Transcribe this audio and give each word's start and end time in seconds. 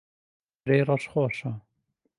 ترێی 0.61 0.83
ڕەش 0.87 1.03
خۆشە. 1.11 1.51